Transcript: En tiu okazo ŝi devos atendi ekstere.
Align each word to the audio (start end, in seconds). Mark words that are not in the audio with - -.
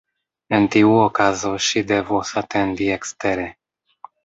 En 0.57 0.63
tiu 0.75 0.95
okazo 1.01 1.51
ŝi 1.67 1.85
devos 1.93 2.33
atendi 2.43 2.91
ekstere. 2.99 3.49